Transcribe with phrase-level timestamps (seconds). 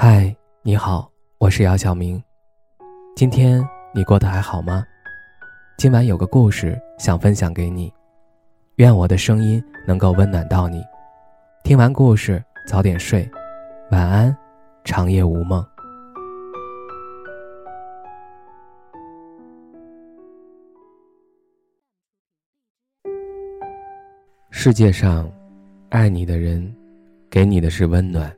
[0.00, 0.32] 嗨，
[0.62, 2.22] 你好，我是姚晓明。
[3.16, 4.86] 今天你过得还好吗？
[5.76, 7.92] 今晚有个故事想分享给你，
[8.76, 10.84] 愿我的声音能够温暖到你。
[11.64, 13.28] 听完故事早点睡，
[13.90, 14.36] 晚安，
[14.84, 15.66] 长夜无梦。
[24.50, 25.28] 世界上，
[25.88, 26.72] 爱你的人，
[27.28, 28.32] 给你的是温暖。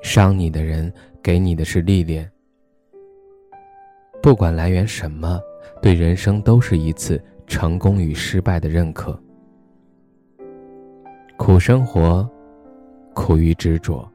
[0.00, 2.30] 伤你的人给你的是历练，
[4.22, 5.40] 不管来源什么，
[5.82, 9.18] 对人生都是一次成功与失败的认可。
[11.36, 12.28] 苦生活，
[13.14, 14.08] 苦于执着；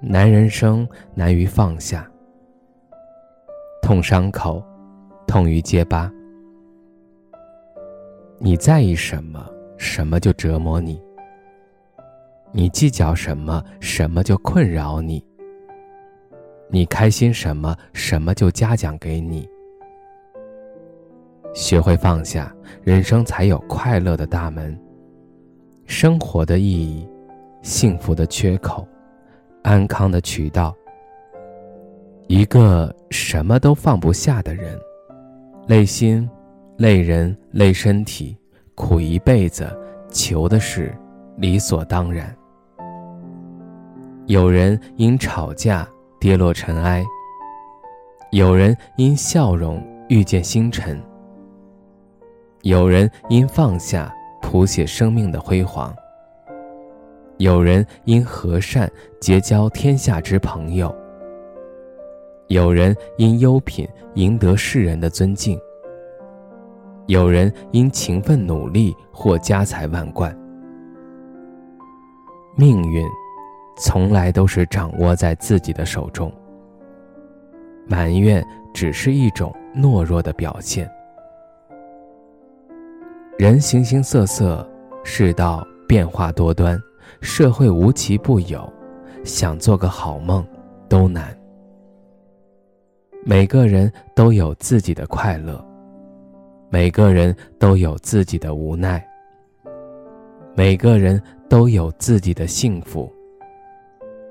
[0.00, 2.08] 难人生，难于放下。
[3.82, 4.62] 痛伤口，
[5.26, 6.12] 痛于结疤。
[8.38, 11.00] 你在意什么，什么就折磨你。
[12.52, 15.22] 你计较什么，什么就困扰你；
[16.68, 19.48] 你开心什么，什么就嘉奖给你。
[21.54, 24.78] 学会放下，人生才有快乐的大门。
[25.86, 27.08] 生活的意义，
[27.62, 28.86] 幸福的缺口，
[29.62, 30.74] 安康的渠道。
[32.28, 34.78] 一个什么都放不下的人，
[35.66, 36.28] 累心，
[36.76, 38.36] 累人，累身体，
[38.76, 39.68] 苦一辈子，
[40.08, 40.96] 求的是
[41.36, 42.32] 理所当然。
[44.30, 45.84] 有人因吵架
[46.20, 47.04] 跌落尘埃，
[48.30, 51.02] 有人因笑容遇见星辰，
[52.62, 55.92] 有人因放下谱写生命的辉煌，
[57.38, 58.88] 有人因和善
[59.20, 60.94] 结交天下之朋友，
[62.46, 63.84] 有人因优品
[64.14, 65.58] 赢得世人的尊敬，
[67.08, 70.32] 有人因勤奋努力获家财万贯，
[72.56, 73.04] 命运。
[73.80, 76.30] 从来都是掌握在自己的手中。
[77.88, 78.44] 埋怨
[78.74, 80.88] 只是一种懦弱的表现。
[83.38, 84.68] 人形形色色，
[85.02, 86.78] 世道变化多端，
[87.22, 88.70] 社会无奇不有，
[89.24, 90.46] 想做个好梦
[90.88, 91.34] 都难。
[93.24, 95.62] 每个人都有自己的快乐，
[96.68, 99.04] 每个人都有自己的无奈，
[100.54, 103.10] 每个人都有自己的幸福。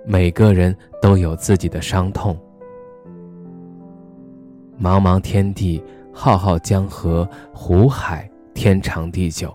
[0.06, 2.38] 每个人都有自己的伤痛。
[4.82, 5.84] 茫茫天地，
[6.14, 9.54] 浩浩江河，湖海天长地久。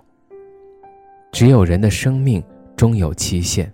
[1.33, 2.45] 只有人的生命
[2.77, 3.73] 终有期限。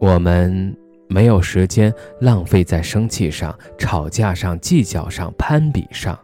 [0.00, 0.76] 我们
[1.08, 6.18] 没有时间浪费在生气上、吵架上、计较上、攀比上，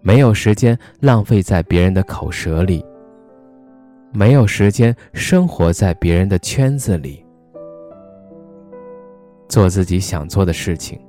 [0.00, 2.84] 没有时间浪费在别人的口舌里。
[4.18, 7.24] 没有时间生活在别人的圈子里，
[9.48, 11.00] 做自己想做的事情，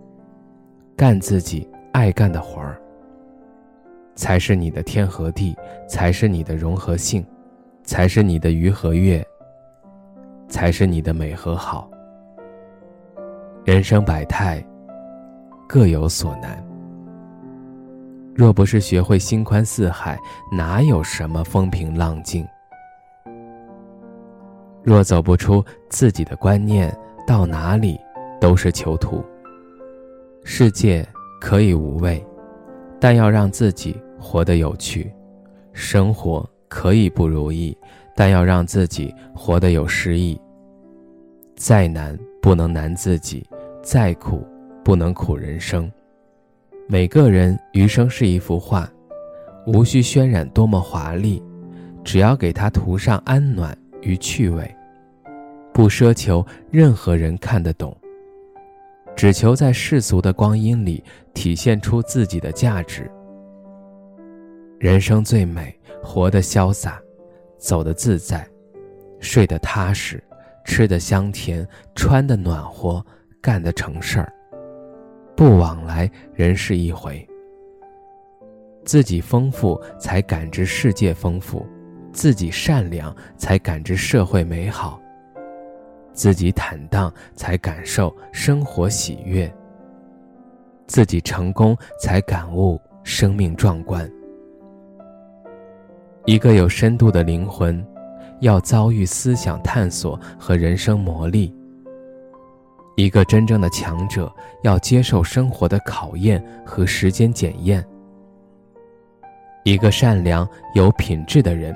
[0.96, 2.80] 干自己爱干的活儿，
[4.14, 7.26] 才是你的天和地，才是你的融和性，
[7.84, 9.26] 才是你的鱼和月，
[10.48, 11.90] 才是你的美和好。
[13.66, 14.64] 人生百态，
[15.68, 16.64] 各有所难。
[18.36, 20.16] 若不是学会心宽似海，
[20.52, 22.48] 哪有什么风平浪静？
[24.84, 26.96] 若走不出自己的观念，
[27.28, 28.00] 到哪里
[28.40, 29.24] 都是囚徒。
[30.44, 31.08] 世界
[31.40, 32.26] 可以无味，
[33.00, 35.06] 但要让自己活得有趣；
[35.74, 37.78] 生活可以不如意，
[38.16, 40.40] 但要让自己活得有诗意。
[41.56, 43.46] 再难不能难自己，
[43.84, 44.48] 再苦
[44.84, 45.92] 不能苦人生。
[46.88, 48.90] 每个人余生是一幅画，
[49.68, 51.44] 无需渲染多么华丽，
[52.04, 53.78] 只要给它涂上安暖。
[54.02, 54.76] 与趣味，
[55.74, 57.96] 不奢求任何人看得懂，
[59.16, 63.10] 只求在世俗的光阴里体现出自己的价值。
[64.80, 67.02] 人生最美，活得潇洒，
[67.58, 68.48] 走得自在，
[69.20, 70.24] 睡得踏实，
[70.64, 73.06] 吃得香甜，穿得暖和，
[73.42, 74.34] 干得成事儿。
[75.36, 77.28] 不往来人世一回，
[78.86, 81.66] 自己丰富，才感知世界丰富。
[82.12, 85.00] 自己善良，才感知社会美好；
[86.14, 89.48] 自己坦荡，才感受生活喜悦；
[90.88, 94.10] 自己成功，才感悟生命壮观。
[96.26, 97.86] 一个有深度的灵魂，
[98.42, 101.52] 要遭遇思想探索和人生磨砺；
[102.96, 104.32] 一个真正的强者，
[104.64, 107.82] 要接受生活的考验和时间检验；
[109.64, 111.76] 一个善良有品质的人。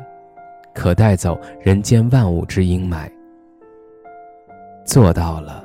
[0.74, 3.10] 可带走人间万物之阴霾，
[4.86, 5.64] 做到了，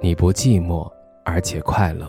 [0.00, 0.90] 你不寂寞，
[1.24, 2.06] 而且快乐。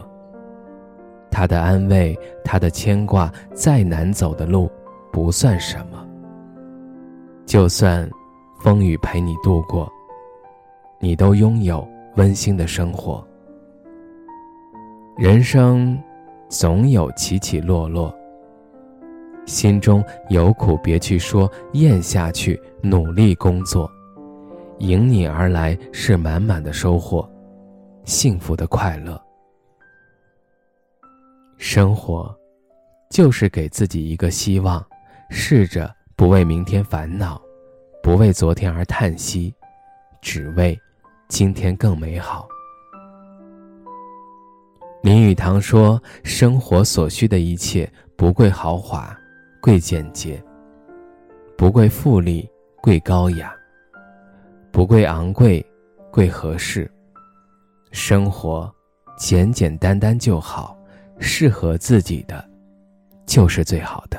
[1.32, 4.70] 他的安慰，他的牵挂，再难走的路，
[5.12, 6.06] 不算什么。
[7.46, 8.10] 就算
[8.62, 9.92] 风雨陪你度过，
[11.00, 13.26] 你都拥有温馨的生活。
[15.16, 15.98] 人生
[16.50, 18.14] 总有起起落落，
[19.48, 23.90] 心中有苦别去说，咽下去，努力工作，
[24.80, 27.28] 迎你而来是满满的收获，
[28.04, 29.20] 幸福的快乐。
[31.58, 32.38] 生活
[33.10, 34.86] 就是给自己一个希望，
[35.30, 37.42] 试着不为明天烦恼，
[38.04, 39.56] 不为昨天而叹息，
[40.22, 40.78] 只为
[41.30, 42.46] 今天更美好。
[45.02, 49.18] 林语堂说：“生活所需的一切，不贵豪华，
[49.68, 50.42] 贵简洁；
[51.58, 52.50] 不贵富丽，
[52.82, 53.50] 贵高雅；
[54.72, 55.62] 不贵昂贵，
[56.10, 56.90] 贵合适。
[57.92, 58.74] 生活
[59.18, 60.80] 简简单单就好，
[61.20, 62.50] 适合自己的，
[63.26, 64.18] 就是最好的。”